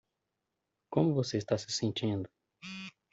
[0.89, 2.27] Como você está se sentindo?